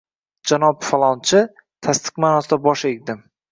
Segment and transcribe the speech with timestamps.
[0.51, 1.43] —Janob falonchi?
[1.89, 3.25] Tasdiq ma’nosida bosh egdim.